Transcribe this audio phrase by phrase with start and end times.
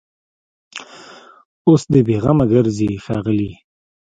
[1.67, 3.51] اوس دي بېغمه ګرځي ښاغلي